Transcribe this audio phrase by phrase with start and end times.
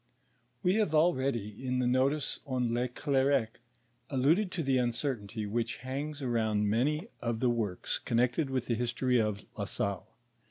[0.63, 3.49] We have already in the notice on Le Clercq
[4.09, 9.21] alluded to the uncertainty which hangs around many of the works connected with tlie history
[9.21, 10.07] of La Salle.